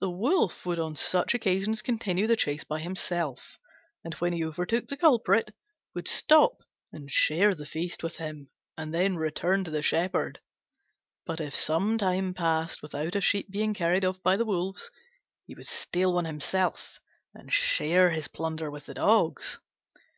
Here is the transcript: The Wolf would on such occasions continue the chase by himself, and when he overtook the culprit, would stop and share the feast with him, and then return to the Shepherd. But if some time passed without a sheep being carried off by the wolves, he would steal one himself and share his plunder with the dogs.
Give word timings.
The 0.00 0.08
Wolf 0.08 0.64
would 0.64 0.78
on 0.78 0.96
such 0.96 1.34
occasions 1.34 1.82
continue 1.82 2.26
the 2.26 2.36
chase 2.38 2.64
by 2.64 2.80
himself, 2.80 3.58
and 4.02 4.14
when 4.14 4.32
he 4.32 4.42
overtook 4.42 4.86
the 4.86 4.96
culprit, 4.96 5.54
would 5.94 6.08
stop 6.08 6.62
and 6.90 7.10
share 7.10 7.54
the 7.54 7.66
feast 7.66 8.02
with 8.02 8.16
him, 8.16 8.50
and 8.78 8.94
then 8.94 9.16
return 9.16 9.64
to 9.64 9.70
the 9.70 9.82
Shepherd. 9.82 10.40
But 11.26 11.38
if 11.38 11.54
some 11.54 11.98
time 11.98 12.32
passed 12.32 12.80
without 12.80 13.14
a 13.14 13.20
sheep 13.20 13.50
being 13.50 13.74
carried 13.74 14.06
off 14.06 14.22
by 14.22 14.38
the 14.38 14.46
wolves, 14.46 14.90
he 15.46 15.54
would 15.54 15.66
steal 15.66 16.14
one 16.14 16.24
himself 16.24 16.98
and 17.34 17.52
share 17.52 18.08
his 18.08 18.26
plunder 18.26 18.70
with 18.70 18.86
the 18.86 18.94
dogs. 18.94 19.58